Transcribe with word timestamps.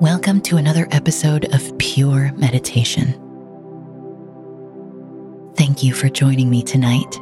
Welcome 0.00 0.42
to 0.42 0.58
another 0.58 0.86
episode 0.90 1.46
of 1.54 1.78
Pure 1.78 2.32
Meditation. 2.36 3.14
Thank 5.56 5.82
you 5.82 5.94
for 5.94 6.10
joining 6.10 6.50
me 6.50 6.62
tonight. 6.62 7.16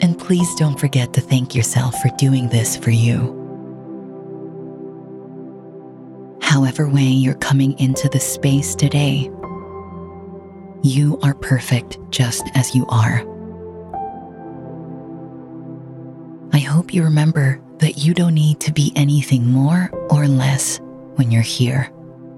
And 0.00 0.16
please 0.16 0.54
don't 0.54 0.78
forget 0.78 1.12
to 1.14 1.20
thank 1.20 1.56
yourself 1.56 2.00
for 2.00 2.08
doing 2.18 2.50
this 2.50 2.76
for 2.76 2.92
you. 2.92 3.32
However, 6.40 6.88
way 6.88 7.02
you're 7.02 7.34
coming 7.34 7.76
into 7.80 8.08
the 8.08 8.20
space 8.20 8.76
today, 8.76 9.28
you 10.84 11.18
are 11.24 11.34
perfect 11.34 11.98
just 12.10 12.44
as 12.54 12.76
you 12.76 12.86
are. 12.90 13.24
I 16.52 16.60
hope 16.60 16.94
you 16.94 17.02
remember 17.02 17.60
that 17.78 17.98
you 17.98 18.14
don't 18.14 18.34
need 18.34 18.60
to 18.60 18.72
be 18.72 18.92
anything 18.96 19.46
more 19.46 19.90
or 20.10 20.26
less 20.26 20.80
when 21.16 21.30
you're 21.30 21.42
here 21.42 21.90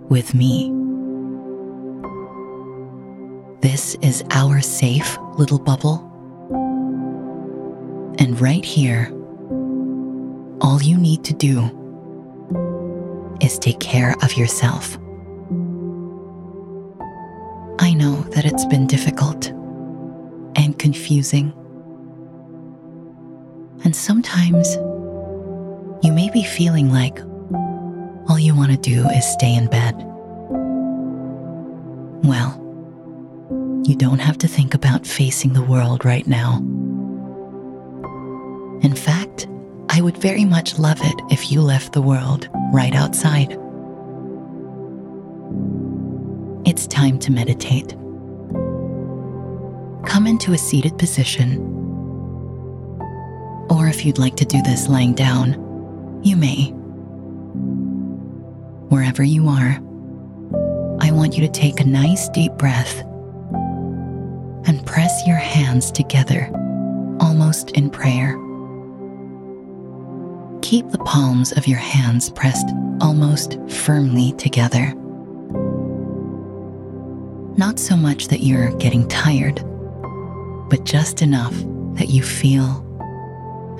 with 0.08 0.34
me. 0.34 0.72
This 3.60 3.96
is 4.02 4.22
our 4.30 4.60
safe 4.60 5.18
little 5.38 5.58
bubble. 5.58 6.02
And 8.18 8.40
right 8.40 8.64
here, 8.64 9.10
all 10.60 10.82
you 10.82 10.96
need 10.96 11.24
to 11.24 11.34
do 11.34 11.70
is 13.40 13.58
take 13.58 13.80
care 13.80 14.14
of 14.22 14.34
yourself. 14.36 14.96
I 17.78 17.92
know 17.92 18.22
that 18.30 18.44
it's 18.44 18.64
been 18.64 18.86
difficult 18.86 19.48
and 20.56 20.78
confusing. 20.78 21.52
And 23.84 23.94
sometimes 23.94 24.76
you 26.02 26.12
may 26.12 26.30
be 26.30 26.42
feeling 26.42 26.90
like 26.92 27.20
all 28.28 28.38
you 28.38 28.54
want 28.54 28.70
to 28.70 28.76
do 28.76 29.08
is 29.08 29.24
stay 29.24 29.54
in 29.54 29.66
bed. 29.68 29.94
Well, 32.24 32.62
you 33.86 33.94
don't 33.94 34.18
have 34.18 34.38
to 34.38 34.48
think 34.48 34.74
about 34.74 35.06
facing 35.06 35.52
the 35.52 35.62
world 35.62 36.04
right 36.04 36.26
now. 36.26 36.58
In 38.82 38.94
fact, 38.94 39.46
I 39.88 40.00
would 40.00 40.18
very 40.18 40.44
much 40.44 40.78
love 40.78 40.98
it 41.00 41.22
if 41.30 41.50
you 41.50 41.62
left 41.62 41.92
the 41.92 42.02
world 42.02 42.48
right 42.72 42.94
outside. 42.94 43.52
It's 46.66 46.86
time 46.88 47.18
to 47.20 47.30
meditate. 47.30 47.90
Come 50.04 50.26
into 50.26 50.52
a 50.52 50.58
seated 50.58 50.98
position. 50.98 51.58
Or 53.70 53.86
if 53.88 54.04
you'd 54.04 54.18
like 54.18 54.36
to 54.36 54.44
do 54.44 54.60
this 54.62 54.88
lying 54.88 55.14
down, 55.14 55.65
you 56.22 56.36
may. 56.36 56.72
Wherever 58.88 59.22
you 59.22 59.48
are, 59.48 59.80
I 61.00 61.10
want 61.10 61.36
you 61.36 61.46
to 61.46 61.52
take 61.52 61.80
a 61.80 61.84
nice 61.84 62.28
deep 62.30 62.52
breath 62.52 63.00
and 64.66 64.84
press 64.84 65.26
your 65.26 65.36
hands 65.36 65.90
together, 65.90 66.50
almost 67.20 67.70
in 67.72 67.90
prayer. 67.90 68.36
Keep 70.62 70.90
the 70.90 70.98
palms 71.04 71.52
of 71.52 71.66
your 71.66 71.78
hands 71.78 72.30
pressed 72.30 72.68
almost 73.00 73.58
firmly 73.68 74.32
together. 74.32 74.92
Not 77.56 77.78
so 77.78 77.96
much 77.96 78.28
that 78.28 78.40
you're 78.40 78.72
getting 78.78 79.06
tired, 79.08 79.62
but 80.68 80.84
just 80.84 81.22
enough 81.22 81.54
that 81.94 82.08
you 82.08 82.22
feel 82.22 82.84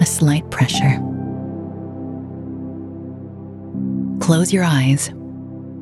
a 0.01 0.07
slight 0.07 0.49
pressure. 0.51 1.01
Close 4.27 4.53
your 4.53 4.65
eyes 4.65 5.07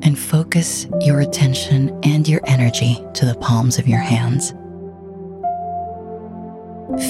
and 0.03 0.19
focus 0.19 0.85
your 1.01 1.21
attention 1.21 1.89
and 2.03 2.27
your 2.27 2.41
energy 2.45 3.03
to 3.15 3.25
the 3.25 3.33
palms 3.33 3.79
of 3.79 3.87
your 3.87 3.97
hands. 3.97 4.51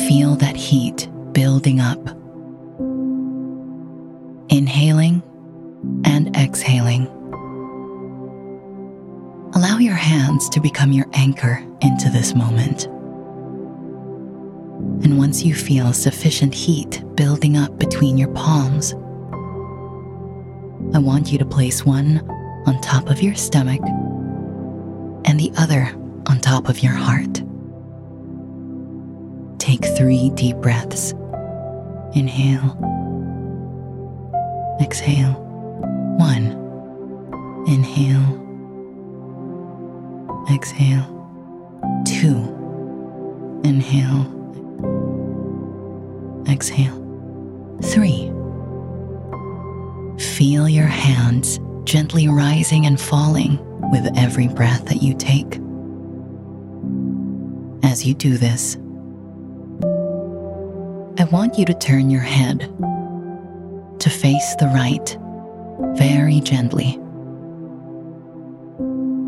Feel 0.07 0.37
that 0.37 0.55
heat 0.55 1.09
building 1.33 1.81
up. 1.81 1.99
Inhaling 4.49 5.21
and 6.05 6.33
exhaling. 6.37 7.07
Allow 9.55 9.79
your 9.79 9.93
hands 9.93 10.47
to 10.51 10.61
become 10.61 10.93
your 10.93 11.07
anchor 11.11 11.61
into 11.81 12.09
this 12.09 12.33
moment. 12.33 12.85
And 15.03 15.17
once 15.17 15.43
you 15.43 15.53
feel 15.53 15.91
sufficient 15.91 16.53
heat 16.53 17.03
building 17.15 17.57
up 17.57 17.77
between 17.77 18.17
your 18.17 18.29
palms, 18.29 18.95
I 20.95 20.97
want 20.97 21.29
you 21.29 21.37
to 21.39 21.45
place 21.45 21.85
one 21.85 22.25
on 22.65 22.79
top 22.79 23.09
of 23.09 23.21
your 23.21 23.35
stomach 23.35 23.81
and 25.25 25.37
the 25.37 25.51
other 25.57 25.93
on 26.27 26.39
top 26.39 26.69
of 26.69 26.79
your 26.79 26.93
heart. 26.93 27.43
Take 29.59 29.83
three 29.97 30.29
deep 30.35 30.55
breaths. 30.57 31.11
Inhale. 32.13 32.77
Exhale. 34.79 35.33
One. 36.17 36.55
Inhale. 37.67 38.41
Exhale. 40.49 41.03
Two. 42.05 42.39
Inhale. 43.65 44.31
Exhale. 46.47 47.01
Three. 47.83 48.34
Feel 50.35 50.67
your 50.67 50.85
hands 50.85 51.61
gently 51.85 52.27
rising 52.27 52.85
and 52.85 52.99
falling 52.99 53.57
with 53.89 54.05
every 54.17 54.49
breath 54.49 54.83
that 54.87 55.01
you 55.01 55.13
take. 55.13 55.61
As 57.89 58.05
you 58.05 58.13
do 58.13 58.37
this, 58.37 58.75
I 61.17 61.23
want 61.31 61.57
you 61.57 61.63
to 61.63 61.73
turn 61.73 62.09
your 62.09 62.19
head 62.19 62.59
to 63.99 64.09
face 64.09 64.55
the 64.55 64.67
right 64.67 65.17
very 65.97 66.41
gently. 66.41 66.95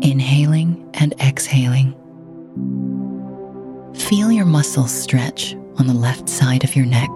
Inhaling 0.06 0.90
and 0.92 1.14
exhaling. 1.22 1.94
Feel 3.94 4.30
your 4.30 4.44
muscles 4.44 4.92
stretch 4.92 5.54
on 5.78 5.86
the 5.86 5.94
left 5.94 6.28
side 6.28 6.64
of 6.64 6.76
your 6.76 6.84
neck. 6.84 7.08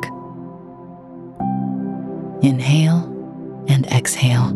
Inhale 2.42 3.11
and 3.68 3.86
exhale. 3.86 4.50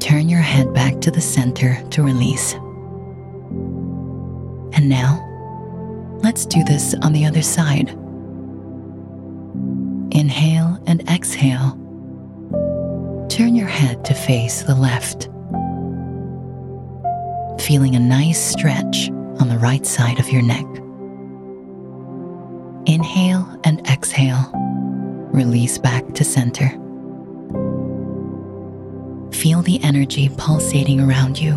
Turn 0.00 0.28
your 0.28 0.40
head 0.40 0.72
back 0.72 1.00
to 1.00 1.10
the 1.10 1.20
center 1.20 1.82
to 1.90 2.02
release. 2.02 2.54
And 4.72 4.88
now, 4.88 5.22
let's 6.22 6.46
do 6.46 6.62
this 6.64 6.94
on 7.02 7.12
the 7.12 7.24
other 7.24 7.42
side. 7.42 7.90
Inhale 10.12 10.78
and 10.86 11.08
exhale. 11.10 11.72
Turn 13.28 13.54
your 13.54 13.68
head 13.68 14.04
to 14.04 14.14
face 14.14 14.62
the 14.62 14.74
left. 14.74 15.28
Feeling 17.66 17.96
a 17.96 18.00
nice 18.00 18.40
stretch 18.40 19.10
on 19.40 19.48
the 19.48 19.58
right 19.58 19.84
side 19.84 20.20
of 20.20 20.28
your 20.30 20.42
neck. 20.42 20.66
Inhale 22.86 23.60
and 23.64 23.84
exhale 23.88 24.52
release 25.36 25.78
back 25.78 26.14
to 26.14 26.24
center. 26.24 26.68
Feel 29.32 29.62
the 29.62 29.78
energy 29.84 30.30
pulsating 30.36 31.00
around 31.00 31.38
you. 31.38 31.52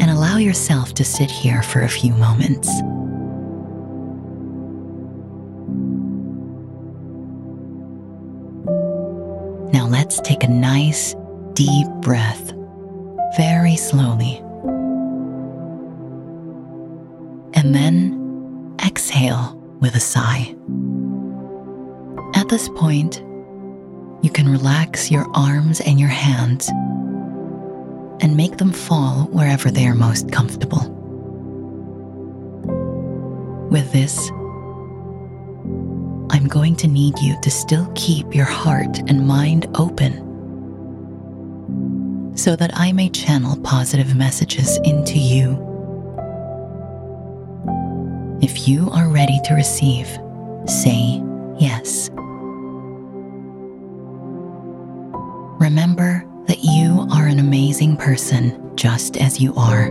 And 0.00 0.10
allow 0.10 0.38
yourself 0.38 0.94
to 0.94 1.04
sit 1.04 1.30
here 1.30 1.62
for 1.62 1.82
a 1.82 1.88
few 1.88 2.14
moments. 2.14 2.68
Now 9.74 9.86
let's 9.86 10.20
take 10.20 10.44
a 10.44 10.48
nice, 10.48 11.14
deep 11.54 11.88
breath, 12.00 12.52
very 13.36 13.76
slowly. 13.76 14.36
And 17.54 17.74
then 17.74 18.76
exhale 18.82 19.56
with 19.80 19.96
a 19.96 20.00
sigh. 20.00 20.54
At 22.50 22.58
this 22.58 22.68
point, 22.70 23.18
you 24.24 24.30
can 24.32 24.48
relax 24.48 25.08
your 25.08 25.24
arms 25.34 25.80
and 25.80 26.00
your 26.00 26.08
hands 26.08 26.68
and 26.68 28.36
make 28.36 28.56
them 28.56 28.72
fall 28.72 29.28
wherever 29.30 29.70
they 29.70 29.86
are 29.86 29.94
most 29.94 30.32
comfortable. 30.32 30.90
With 33.70 33.92
this, 33.92 34.30
I'm 36.36 36.48
going 36.48 36.74
to 36.78 36.88
need 36.88 37.20
you 37.20 37.40
to 37.40 37.50
still 37.52 37.88
keep 37.94 38.34
your 38.34 38.46
heart 38.46 38.98
and 39.08 39.28
mind 39.28 39.68
open 39.76 40.26
so 42.36 42.56
that 42.56 42.72
I 42.74 42.90
may 42.90 43.10
channel 43.10 43.60
positive 43.60 44.16
messages 44.16 44.76
into 44.78 45.20
you. 45.20 45.52
If 48.42 48.66
you 48.66 48.90
are 48.90 49.08
ready 49.08 49.38
to 49.44 49.54
receive, 49.54 50.08
say 50.66 51.22
yes. 51.60 52.10
Remember 55.70 56.26
that 56.48 56.64
you 56.64 57.06
are 57.12 57.28
an 57.28 57.38
amazing 57.38 57.96
person 57.96 58.76
just 58.76 59.16
as 59.16 59.40
you 59.40 59.54
are. 59.54 59.86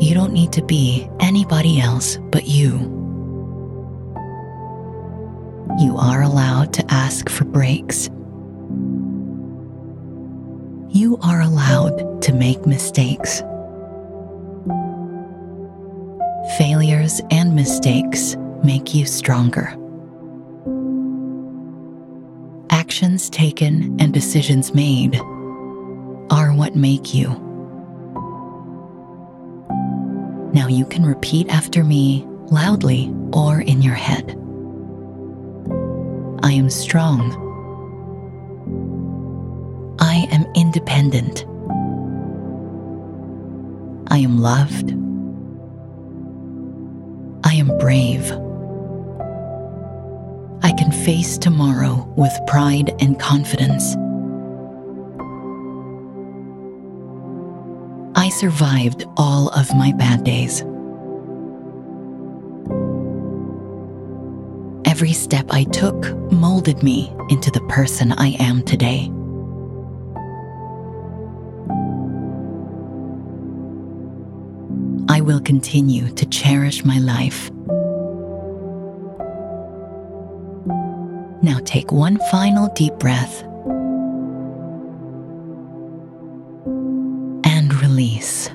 You 0.00 0.14
don't 0.14 0.32
need 0.32 0.54
to 0.54 0.62
be 0.62 1.06
anybody 1.20 1.82
else 1.82 2.16
but 2.30 2.46
you. 2.46 2.78
You 5.80 5.98
are 5.98 6.22
allowed 6.22 6.72
to 6.72 6.84
ask 6.90 7.28
for 7.28 7.44
breaks. 7.44 8.08
You 10.88 11.18
are 11.22 11.42
allowed 11.42 12.22
to 12.22 12.32
make 12.32 12.64
mistakes. 12.64 13.40
Failures 16.56 17.20
and 17.30 17.54
mistakes 17.54 18.34
make 18.64 18.94
you 18.94 19.04
stronger. 19.04 19.76
Actions 23.12 23.28
taken 23.28 24.00
and 24.00 24.14
decisions 24.14 24.72
made 24.72 25.20
are 26.30 26.54
what 26.54 26.74
make 26.74 27.12
you. 27.12 27.28
Now 30.54 30.66
you 30.66 30.86
can 30.86 31.04
repeat 31.04 31.46
after 31.50 31.84
me 31.84 32.26
loudly 32.50 33.14
or 33.34 33.60
in 33.60 33.82
your 33.82 33.92
head. 33.92 34.30
I 36.42 36.52
am 36.52 36.70
strong. 36.70 37.36
I 40.00 40.26
am 40.32 40.46
independent. 40.54 41.44
I 44.10 44.16
am 44.20 44.38
loved. 44.38 44.92
I 47.44 47.56
am 47.56 47.76
brave. 47.76 48.41
I 50.64 50.72
can 50.72 50.92
face 50.92 51.38
tomorrow 51.38 52.12
with 52.16 52.32
pride 52.46 52.94
and 53.00 53.18
confidence. 53.18 53.96
I 58.14 58.28
survived 58.28 59.04
all 59.16 59.48
of 59.48 59.74
my 59.74 59.92
bad 59.92 60.24
days. 60.24 60.62
Every 64.84 65.12
step 65.12 65.46
I 65.50 65.64
took 65.64 66.14
molded 66.30 66.82
me 66.82 67.12
into 67.28 67.50
the 67.50 67.62
person 67.68 68.12
I 68.12 68.36
am 68.38 68.62
today. 68.62 69.10
I 75.08 75.20
will 75.20 75.40
continue 75.40 76.08
to 76.14 76.26
cherish 76.26 76.84
my 76.84 76.98
life. 76.98 77.51
Now 81.42 81.58
take 81.64 81.90
one 81.90 82.18
final 82.30 82.68
deep 82.74 82.94
breath 82.94 83.42
and 87.44 87.74
release. 87.82 88.48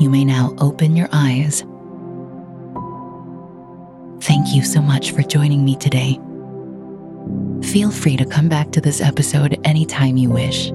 You 0.00 0.10
may 0.10 0.24
now 0.24 0.54
open 0.58 0.96
your 0.96 1.08
eyes. 1.12 1.64
Thank 4.22 4.54
you 4.54 4.64
so 4.64 4.82
much 4.82 5.12
for 5.12 5.22
joining 5.22 5.64
me 5.64 5.76
today. 5.76 6.18
Feel 7.62 7.92
free 7.92 8.16
to 8.16 8.24
come 8.24 8.48
back 8.48 8.72
to 8.72 8.80
this 8.80 9.00
episode 9.00 9.60
anytime 9.64 10.16
you 10.16 10.30
wish. 10.30 10.72